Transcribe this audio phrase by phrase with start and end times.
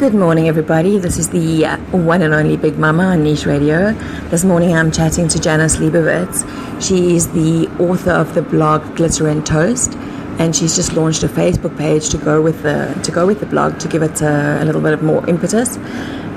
[0.00, 0.96] Good morning, everybody.
[0.96, 3.92] This is the uh, one and only Big Mamma on Niche Radio.
[4.30, 6.42] This morning I'm chatting to Janice Leibowitz.
[6.82, 9.92] She is the author of the blog Glitter and Toast,
[10.38, 13.44] and she's just launched a Facebook page to go with the to go with the
[13.44, 15.76] blog to give it a, a little bit of more impetus.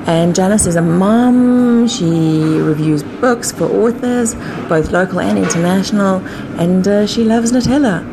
[0.08, 1.88] And Janice is a mom.
[1.88, 4.36] She reviews books for authors,
[4.68, 6.18] both local and international,
[6.60, 8.04] and uh, she loves Nutella.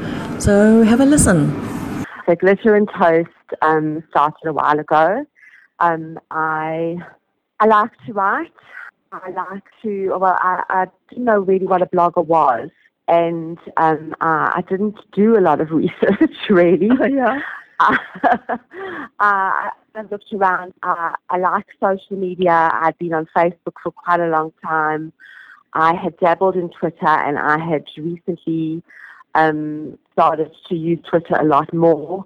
[0.41, 1.51] So have a listen.
[2.27, 3.31] So Glitter and Toast
[3.63, 5.27] um, started a while ago.
[5.81, 6.97] Um, I
[7.59, 8.53] I like to write.
[9.13, 10.17] I like to.
[10.19, 12.71] Well, I, I didn't know really what a blogger was,
[13.09, 16.91] and um, uh, I didn't do a lot of research really.
[16.91, 17.41] Oh, yeah.
[17.81, 18.59] uh,
[19.19, 20.75] I looked around.
[20.83, 22.71] Uh, I like social media.
[22.73, 25.13] I'd been on Facebook for quite a long time.
[25.73, 28.83] I had dabbled in Twitter, and I had recently
[29.35, 32.25] um, started to use Twitter a lot more.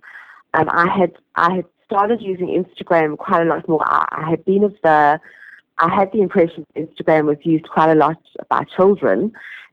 [0.54, 3.84] Um, I had I had started using Instagram quite a lot more.
[3.86, 5.20] I, had been of the,
[5.78, 9.32] I had the impression Instagram was used quite a lot by children,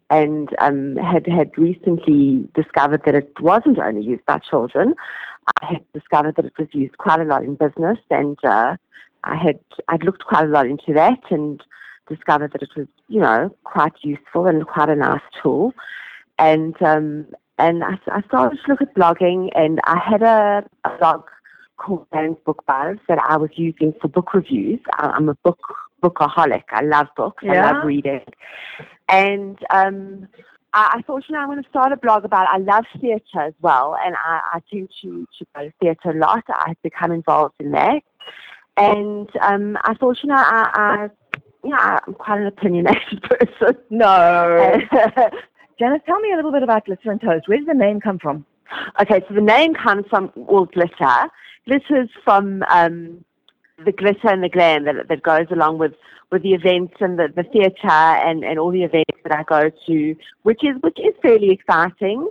[0.09, 4.94] and um, had had recently discovered that it wasn't only used by children.
[5.62, 8.75] I had discovered that it was used quite a lot in business, and uh,
[9.23, 11.64] I had I'd looked quite a lot into that and
[12.09, 15.73] discovered that it was you know quite useful and quite a nice tool.
[16.38, 20.98] And um, and I, I started to look at blogging, and I had a, a
[20.98, 21.23] blog
[21.82, 24.80] called Dan's Book Buzz that I was using for book reviews.
[24.94, 25.60] I'm a book
[26.04, 26.64] bookaholic.
[26.70, 27.44] I love books.
[27.44, 27.54] Yeah.
[27.54, 28.26] I love reading.
[29.10, 30.28] And um,
[30.74, 32.48] I, I thought, you know, I'm going to start a blog about.
[32.50, 36.18] I love theatre as well, and I, I tend to to go to theatre a
[36.18, 36.44] lot.
[36.50, 38.04] I have become involved in that,
[38.78, 43.78] and um, I thought, you know, I, I yeah, I'm quite an opinionated person.
[43.90, 44.80] No.
[45.80, 47.48] Janice, tell me a little bit about Glitter and Toast.
[47.48, 48.46] Where did the name come from?
[49.02, 51.30] Okay, so the name comes from well, glitter.
[51.67, 53.23] Glitter's from um,
[53.86, 55.94] the glitter and the glam that, that goes along with,
[56.31, 59.70] with the events and the, the theatre and, and all the events that I go
[59.88, 62.28] to, which is which is fairly exciting.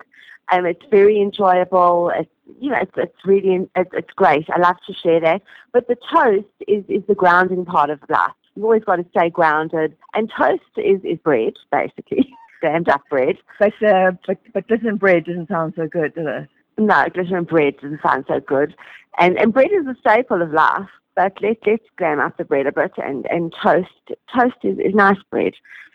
[0.52, 2.10] Um, it's very enjoyable.
[2.14, 4.46] It's you know it's, it's really it's, it's great.
[4.50, 5.42] I love to share that.
[5.72, 8.32] But the toast is, is the grounding part of life.
[8.54, 12.34] You've always got to stay grounded, and toast is, is bread basically.
[12.58, 13.38] Stand up bread.
[13.58, 16.48] But, uh, but, but glitter and bread doesn't sound so good, does it?
[16.78, 18.74] No, glitter and bread doesn't sound so good.
[19.18, 20.88] And and bread is a staple of life.
[21.16, 23.88] But let let's glam up the bread a bit and, and toast.
[24.34, 25.54] Toast is, is nice bread,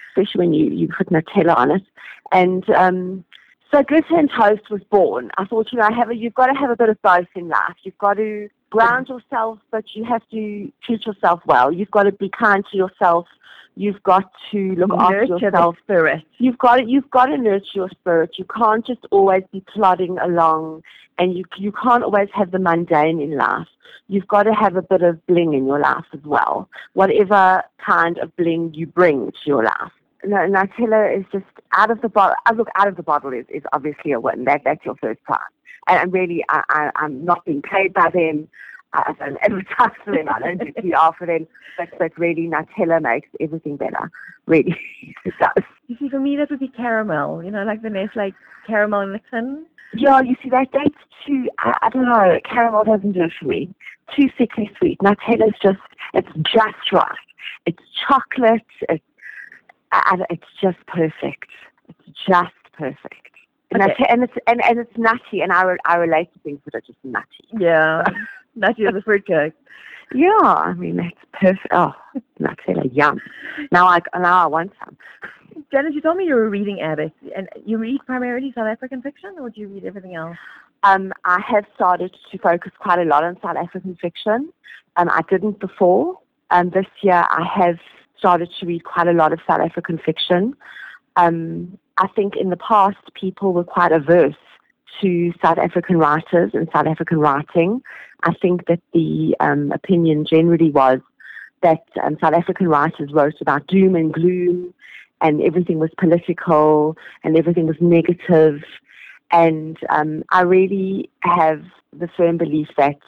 [0.09, 1.83] especially when you, you put Nutella on it.
[2.31, 3.23] And um,
[3.71, 5.31] so glitter and toast was born.
[5.37, 7.47] I thought, you know, have a, you've got to have a bit of both in
[7.47, 7.75] life.
[7.83, 11.71] You've got to ground yourself, but you have to treat yourself well.
[11.71, 13.27] You've got to be kind to yourself.
[13.75, 15.75] You've got to look after Nurture yourself.
[15.75, 16.23] the spirit.
[16.37, 18.31] You've got to, you've got to nurture your spirit.
[18.37, 20.83] You can't just always be plodding along,
[21.17, 23.67] and you you can't always have the mundane in life.
[24.07, 26.69] You've got to have a bit of bling in your life as well.
[26.93, 29.91] Whatever kind of bling you bring to your life.
[30.23, 32.35] No, Nutella is just out of the bottle.
[32.45, 34.45] I uh, look out of the bottle is, is obviously a win.
[34.45, 35.39] That that's your first prize.
[35.87, 38.47] And I'm really, I, I, I'm not being paid by them.
[38.95, 40.29] I don't advertise for them.
[40.29, 41.47] I don't do PR for them.
[41.77, 44.09] But, but really, Nutella makes everything better.
[44.45, 44.77] Really,
[45.25, 45.63] it does.
[45.87, 47.43] You see, for me, that would be caramel.
[47.43, 48.31] You know, like the Nestle
[48.67, 49.65] caramel Nixon.
[49.93, 50.95] Yeah, you see, that that's
[51.25, 53.73] too, I, I don't know, caramel doesn't do it for me.
[54.15, 54.99] Too sickly sweet.
[54.99, 55.79] Nutella's just,
[56.13, 57.15] it's just right.
[57.65, 59.03] It's chocolate, it's,
[60.29, 61.49] it's just perfect.
[61.87, 63.29] It's just perfect.
[63.71, 63.93] And, Okay.
[63.97, 66.81] that's- and it's and, and it's nutty, and I, I relate to things that are
[66.81, 67.25] just nutty.
[67.57, 68.03] Yeah.
[68.55, 69.53] Nutty as a fruitcake.
[70.13, 71.67] Yeah, I mean that's perfect.
[71.71, 71.93] Oh,
[72.39, 73.19] Nutella, yum.
[73.71, 74.97] Now I now I want some.
[75.71, 77.17] Janice, you told me you're a reading addict.
[77.35, 80.37] And you read primarily South African fiction, or do you read everything else?
[80.83, 84.51] Um, I have started to focus quite a lot on South African fiction.
[84.97, 86.19] Um, I didn't before.
[86.51, 87.79] Um, this year I have
[88.17, 90.55] started to read quite a lot of South African fiction.
[91.15, 94.35] Um, I think in the past people were quite averse
[95.01, 97.81] to South African writers and South African writing.
[98.23, 100.99] I think that the um, opinion generally was
[101.61, 104.73] that um, South African writers wrote about doom and gloom
[105.21, 108.61] and everything was political and everything was negative.
[109.31, 112.99] And um, I really have the firm belief that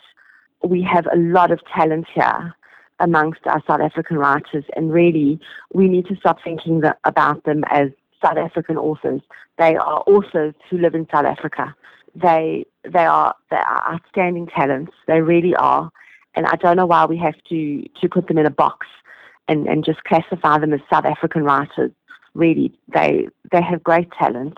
[0.63, 2.56] we have a lot of talent here
[3.00, 5.39] amongst our South African writers, and really
[5.71, 7.89] we need to stop thinking about them as
[8.24, 9.22] South African authors.
[9.58, 11.75] They are authors who live in South Africa.
[12.16, 14.94] They they are they are outstanding talents.
[15.08, 15.92] They really are,
[16.36, 18.88] and I don't know why we have to to put them in a box
[19.48, 21.92] and, and just classify them as South African writers.
[22.34, 24.58] Really, they they have great talent.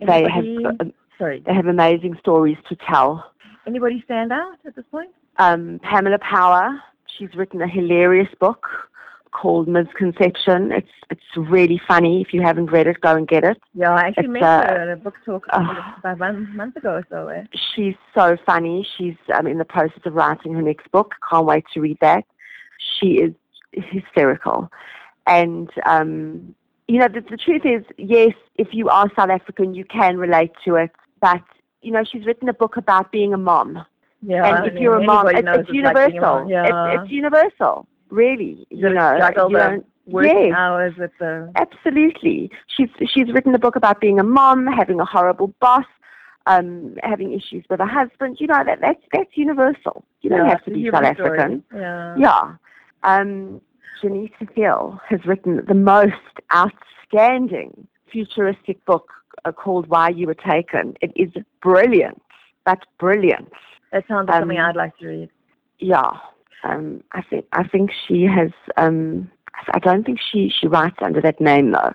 [0.00, 0.44] They have
[0.80, 1.42] um, Sorry.
[1.44, 3.32] they have amazing stories to tell.
[3.66, 5.10] Anybody stand out at this point?
[5.38, 6.80] Um, Pamela Power,
[7.18, 8.66] she's written a hilarious book
[9.32, 10.72] called Misconception.
[10.72, 12.20] It's it's really funny.
[12.20, 13.58] If you haven't read it, go and get it.
[13.74, 16.76] Yeah, I actually It's, met uh, her at a book talk uh, about one month
[16.76, 17.28] ago or so.
[17.28, 17.44] eh?
[17.74, 18.86] She's so funny.
[18.96, 21.14] She's um, in the process of writing her next book.
[21.30, 22.24] Can't wait to read that.
[22.98, 23.32] She is
[23.72, 24.70] hysterical.
[25.26, 26.54] And, um,
[26.86, 30.52] you know, the, the truth is, yes, if you are South African, you can relate
[30.64, 30.90] to it.
[31.20, 31.42] But,
[31.82, 33.84] you know, she's written a book about being a mom.
[34.22, 36.50] Yeah, and I if mean, you're a mom, it's, it's what like universal.
[36.50, 36.64] Yeah.
[36.94, 38.66] It's, it's universal, really.
[38.70, 40.54] You gotta know, juggle you the working yes.
[40.56, 42.50] hours with the Absolutely.
[42.66, 45.84] She's she's written a book about being a mom, having a horrible boss,
[46.46, 48.38] um, having issues with a husband.
[48.40, 50.04] You know that that's that's universal.
[50.22, 51.38] You don't yeah, have to be South story.
[51.38, 51.64] African.
[51.74, 52.16] Yeah.
[52.18, 52.54] Yeah.
[53.02, 53.60] Um,
[54.02, 56.14] Janita Thiel has written the most
[56.54, 59.12] outstanding futuristic book
[59.44, 60.94] uh, called Why You Were Taken.
[61.00, 61.30] It is
[61.62, 62.22] brilliant.
[62.64, 63.52] That's brilliant.
[63.92, 65.30] That sounds like something Um, I'd like to read.
[65.78, 66.12] Yeah.
[66.64, 68.50] Um, I think I think she has.
[68.76, 69.30] Um,
[69.72, 71.92] I don't think she she writes under that name though,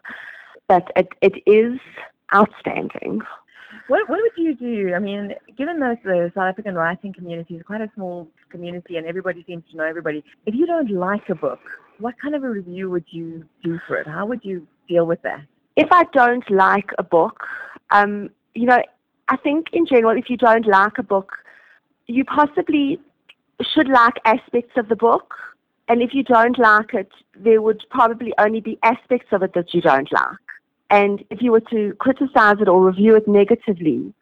[0.67, 1.79] but it it is
[2.33, 3.21] outstanding.
[3.87, 4.93] What what would you do?
[4.95, 9.05] I mean, given that the South African writing community is quite a small community and
[9.05, 11.59] everybody seems to know everybody, if you don't like a book,
[11.99, 14.07] what kind of a review would you do for it?
[14.07, 15.41] How would you deal with that?
[15.75, 17.43] If I don't like a book,
[17.91, 18.81] um, you know,
[19.27, 21.33] I think in general, if you don't like a book,
[22.07, 22.99] you possibly
[23.63, 25.35] should like aspects of the book.
[25.87, 29.73] And if you don't like it, there would probably only be aspects of it that
[29.73, 30.37] you don't like.
[30.89, 34.13] And if you were to criticize it or review it negatively,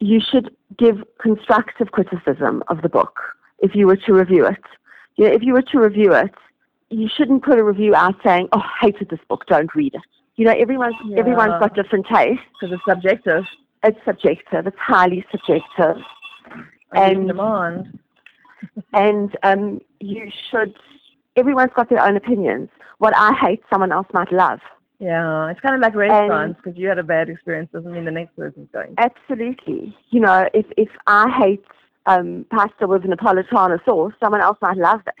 [0.00, 3.18] you should give constructive criticism of the book
[3.60, 4.62] if you were to review it.
[5.16, 6.32] You know, if you were to review it,
[6.90, 10.02] you shouldn't put a review out saying, oh, I hated this book, don't read it.
[10.36, 11.18] You know, everyone's, Yeah.
[11.18, 12.44] everyone's got different tastes.
[12.60, 13.44] Because it's subjective.
[13.82, 14.66] It's subjective.
[14.68, 15.96] It's highly subjective.
[16.92, 17.98] And And- demand.
[18.92, 20.74] And um, you should.
[21.36, 22.68] Everyone's got their own opinions.
[22.98, 24.58] What I hate, someone else might love.
[24.98, 28.10] Yeah, it's kind of like restaurants because you had a bad experience doesn't mean the
[28.10, 28.94] next person's going.
[28.98, 29.96] Absolutely.
[30.10, 31.64] You know, if if I hate
[32.06, 35.14] um, pasta with Napolitana sauce, someone else might love that.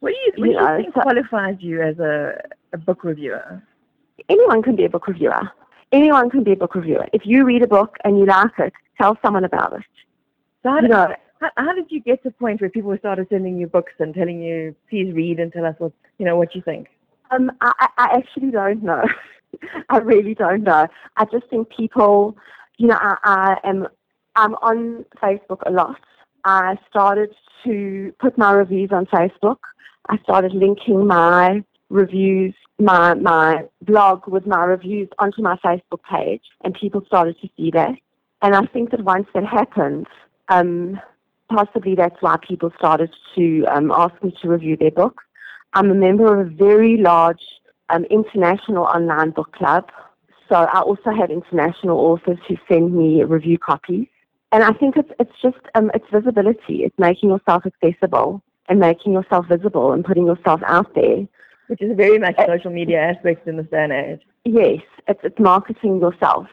[0.00, 2.40] What do you, what do You you know, think so- qualifies you as a,
[2.72, 3.60] a book reviewer?
[4.28, 5.40] Anyone can be a book reviewer.
[5.90, 7.06] Anyone can be a book reviewer.
[7.12, 9.82] If you read a book and you like it, tell someone about it.
[10.62, 13.26] So how You know, how, how did you get to the point where people started
[13.30, 16.54] sending you books and telling you, please read and tell us what you know what
[16.54, 16.88] you think?
[17.30, 19.04] Um, I, I actually don't know.
[19.88, 20.86] I really don't know.
[21.16, 22.36] I just think people,
[22.78, 23.88] you know, I, I am,
[24.36, 26.00] I'm on Facebook a lot.
[26.44, 29.58] I started to put my reviews on Facebook.
[30.08, 36.42] I started linking my reviews, my my blog with my reviews onto my Facebook page,
[36.64, 37.92] and people started to see that.
[38.40, 40.06] And I think that once that happened,
[40.48, 41.00] um,
[41.48, 45.24] possibly that's why people started to um, ask me to review their books.
[45.74, 47.42] I'm a member of a very large
[47.90, 49.90] um, international online book club.
[50.48, 54.06] So I also have international authors who send me review copies.
[54.50, 56.84] And I think it's it's just um, it's visibility.
[56.84, 61.26] It's making yourself accessible and making yourself visible and putting yourself out there.
[61.66, 64.20] Which is very much social media aspect in this day and age.
[64.46, 66.46] Yes, it's it's marketing yourself.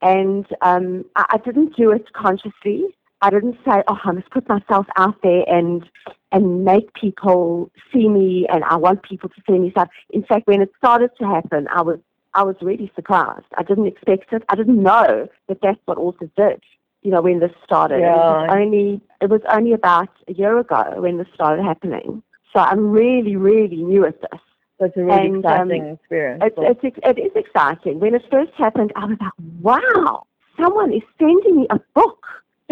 [0.00, 2.84] And um, I, I didn't do it consciously.
[3.22, 5.88] I didn't say, "Oh, I must put myself out there and
[6.32, 9.88] and make people see me, and I want people to see me." stuff.
[10.10, 11.98] In fact, when it started to happen, I was
[12.34, 13.46] I was really surprised.
[13.56, 14.42] I didn't expect it.
[14.48, 16.62] I didn't know that that's what authors did.
[17.02, 20.94] You know, when this started, it was only it was only about a year ago
[20.98, 22.22] when this started happening.
[22.52, 24.40] So I'm really, really new at this.
[24.78, 26.42] So it's a really And, um, exciting experience.
[26.46, 28.00] It's, it's, it is exciting.
[28.00, 30.26] When it first happened, I was like, wow,
[30.58, 32.26] someone is sending me a book.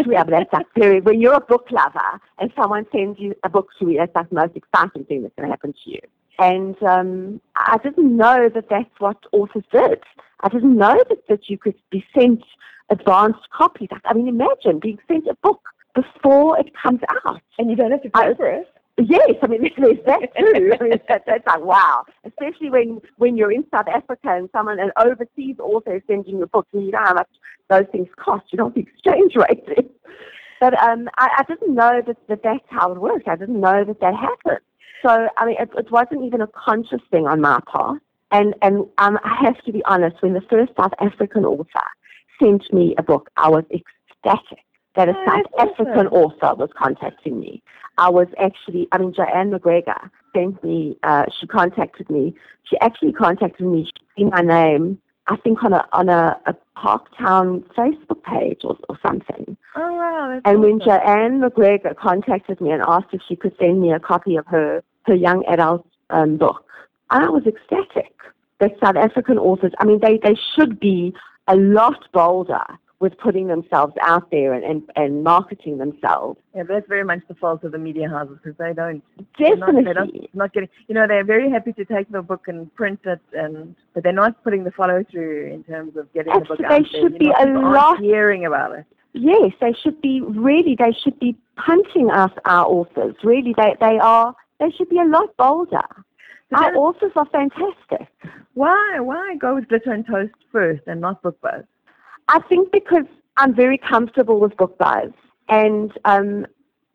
[0.07, 3.49] Yeah, but that's like very, when you're a book lover and someone sends you a
[3.49, 6.01] book to read, that's like the most exciting thing that's going to happen to you.
[6.39, 10.01] And um, I didn't know that that's what authors did.
[10.41, 12.45] I didn't know that, that you could be sent
[12.91, 13.89] advanced copies.
[14.05, 15.61] I mean, imagine being sent a book
[15.95, 17.41] before it comes out.
[17.59, 18.69] and you don't have to pay I- for it.
[18.99, 20.73] Yes, I mean there's that too.
[20.79, 24.81] I mean that, that's like wow, especially when when you're in South Africa and someone
[24.81, 27.29] an overseas author is sending you a book, and you know how much
[27.71, 28.47] those things cost.
[28.51, 29.65] You know the exchange rate.
[29.77, 29.85] is.
[30.61, 33.29] But um, I, I didn't know that, that that's how it worked.
[33.29, 34.59] I didn't know that that happened.
[35.07, 38.03] So I mean, it, it wasn't even a conscious thing on my part.
[38.33, 40.17] And and um, I have to be honest.
[40.21, 41.87] When the first South African author
[42.43, 44.65] sent me a book, I was ecstatic
[44.99, 47.63] that a Oh, South African author was contacting me.
[47.97, 52.35] I was actually, I mean, Joanne Macgregor sent me, uh, she contacted me.
[52.65, 53.85] She actually contacted me.
[53.85, 58.79] She seen my name I think on a on a, a Parktown Facebook page or,
[58.89, 59.57] or something.
[59.77, 60.41] Oh wow!
[60.45, 60.81] And when.
[60.81, 64.83] Joanne Macgregor contacted me and asked if she could send me a copy of her
[65.03, 66.65] her young adult um, book,
[67.11, 68.15] I was ecstatic.
[68.61, 71.15] That South African authors, I mean, they, they should be
[71.47, 72.65] a lot bolder
[73.01, 76.39] with putting themselves out there and, and, and marketing themselves.
[76.55, 79.03] Yeah, but that's very much the fault of the media houses because they don't.
[79.39, 79.85] They're not, Definitely.
[79.85, 80.69] they're not, not getting.
[80.89, 84.13] You know, they're very happy to take the book and print it, and but they're
[84.13, 87.31] not putting the follow through in terms of getting the book out they should be
[87.39, 88.85] a lot- hearing about it.
[89.13, 90.77] Yes, they should be really.
[90.77, 93.15] They should be punting us, our authors.
[93.23, 94.35] Really, they they are.
[94.59, 95.83] They should be a lot bolder.
[96.53, 98.09] Our authors are fantastic.
[98.55, 98.99] Why?
[99.01, 101.65] Why go with glitter and toast first and not book buzz?
[102.29, 103.07] I think because
[103.39, 105.11] I'm very comfortable with book buzz,
[105.49, 106.47] and um,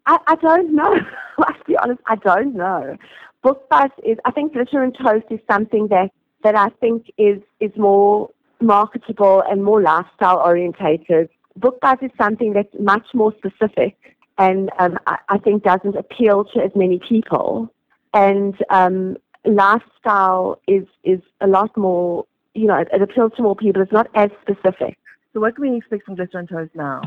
[0.06, 0.96] I, I don't know.
[1.40, 2.98] I'll be honest, I don't know.
[3.42, 4.18] Book buzz is.
[4.26, 6.12] I think glitter and toast is something that
[6.44, 8.30] that I think is is more
[8.62, 11.30] marketable and more lifestyle orientated.
[11.56, 13.98] Book buzz is something that's much more specific,
[14.38, 17.74] and um, I, I think doesn't appeal to as many people.
[18.14, 22.26] And um, lifestyle is is a lot more.
[22.54, 23.82] You know, it, it appeals to more people.
[23.82, 24.98] It's not as specific.
[25.34, 27.02] So what can we expect from glitter and toast now?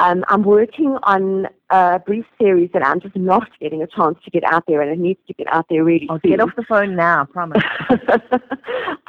[0.00, 4.30] Um, I'm working on a brief series that I'm just not getting a chance to
[4.30, 6.32] get out there, and it needs to get out there really I'll soon.
[6.32, 7.26] get off the phone now.
[7.26, 7.62] Promise.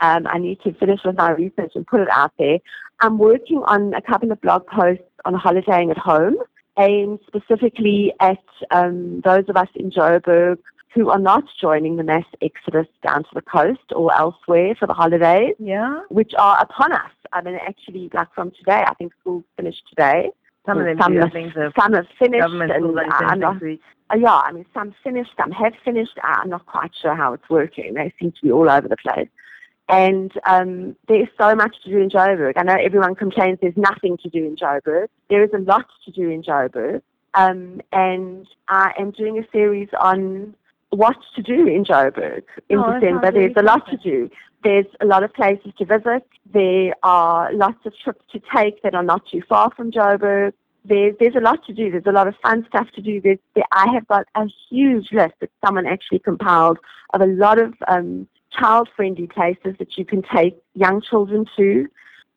[0.01, 2.60] um, I need to finish with my research and put it out there.
[3.00, 6.36] I'm working on a couple of blog posts on holidaying at home,
[6.77, 10.60] aimed specifically at um, those of us in Joburg
[10.96, 14.94] who are not joining the mass exodus down to the coast or elsewhere for the
[14.94, 16.02] holidays yeah.
[16.10, 17.12] which are upon us.
[17.34, 20.30] I mean, actually, like from today, I think schools finished today.
[20.66, 21.16] Some of them some.
[21.16, 21.32] Have,
[21.78, 22.72] some have finished, and
[23.12, 26.18] I- not, uh, yeah, I mean, some finished, some have finished.
[26.24, 27.94] I- I'm not quite sure how it's working.
[27.94, 29.28] They seem to be all over the place.
[29.88, 32.54] And um, there's so much to do in Joburg.
[32.56, 35.08] I know everyone complains there's nothing to do in Joburg.
[35.30, 37.02] There is a lot to do in Joburg.
[37.36, 40.56] Um, and I am doing a series on
[40.92, 43.22] what to do in Joburg in Oh, December.
[43.27, 44.30] sounds really There's a lot to do.
[44.63, 46.25] There's a lot of places to visit.
[46.51, 50.54] There are lots of trips to take that are not too far from Joburg.
[50.86, 51.92] There's, there's a lot to do.
[51.92, 53.20] There's a lot of fun stuff to do.
[53.20, 56.77] There's, there, I have got a huge list that someone actually compiled
[57.13, 61.88] of a lot of um, child-friendly places that you can take young children to.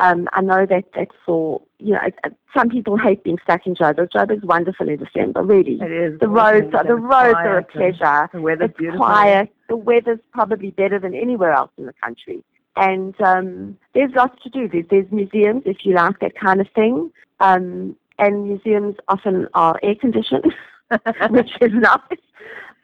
[0.00, 3.74] Um, I know that that for you know uh, some people hate being stuck in
[3.74, 4.10] Joburg.
[4.10, 5.78] Joburg's wonderful in December, really.
[5.80, 6.20] It is.
[6.20, 8.28] The roads are the roads are a pleasure.
[8.32, 9.06] The weather's It's beautiful.
[9.06, 9.52] quiet.
[9.68, 12.44] The weather's probably better than anywhere else in the country.
[12.76, 14.68] And um, there's lots to do.
[14.68, 17.10] There's, there's museums if you like that kind of thing.
[17.40, 20.52] Um, and museums often are air conditioned,
[21.30, 22.00] which is nice.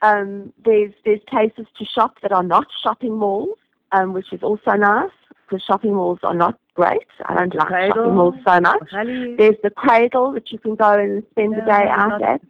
[0.02, 3.56] Um, there's there's places to shop that are not shopping malls,
[3.92, 5.10] um, which is also nice
[5.48, 7.06] because shopping malls are not great.
[7.26, 7.94] I don't like Cradle.
[7.94, 8.92] shopping malls so much.
[8.92, 9.36] Really?
[9.36, 12.40] There's the cradle that you can go and spend the Yeah, day there's out at.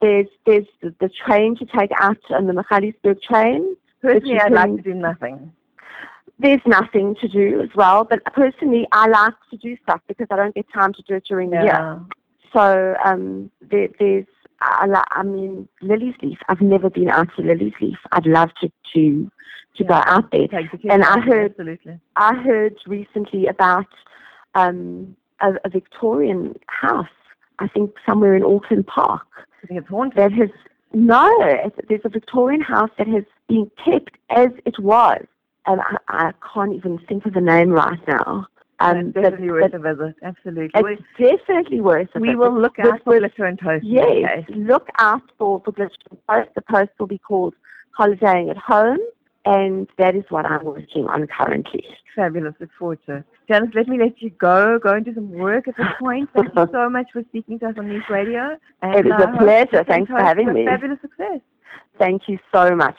[0.00, 3.76] There's there's the, the train to take out on the Magaliesburg train.
[4.00, 5.52] Personally, I'd like to do nothing.
[6.38, 10.36] There's nothing to do as well, but personally, I like to do stuff because I
[10.36, 11.66] don't get time to do it during the year.
[11.66, 11.98] Yeah.
[12.52, 14.26] So um, there, there's,
[14.64, 16.38] I, I mean, Liliesleaf.
[16.48, 17.96] I've never been out to Liliesleaf.
[18.12, 19.30] I'd love to to
[19.76, 20.46] to go out there.
[20.48, 21.98] The And I heard- absolutely.
[22.16, 23.86] I heard recently about
[24.54, 27.08] um, a, a Victorian house.
[27.58, 29.26] I think somewhere in Auckland Park
[29.62, 30.18] I think it's haunted.
[30.18, 30.50] that has
[30.92, 31.28] no.
[31.40, 35.24] It's, there's a Victorian house that has been kept as it was,
[35.66, 38.46] and I, I can't even think of the name right now.
[38.80, 40.16] Um, definitely worth but a visit.
[40.22, 40.70] Absolutely.
[40.74, 42.20] it's definitely worth it.
[42.20, 43.84] we will look out for glitter and toast.
[43.84, 44.56] Yes, that case.
[44.56, 46.50] look out for, for Glitter and Post.
[46.54, 47.54] The post will be called
[47.98, 48.98] Holidaying at Home,
[49.44, 51.84] and that is what I'm working on currently.
[52.16, 52.54] Fabulous.
[52.58, 53.24] Look forward to it.
[53.48, 54.78] Janice, let me let you go.
[54.78, 56.30] Go and do some work at this point.
[56.34, 58.56] Thank you so much for speaking to us on News Radio.
[58.82, 59.84] And It is I a pleasure.
[59.84, 60.66] Thanks for having was me.
[60.66, 61.40] Fabulous success.
[61.98, 62.98] Thank you so much.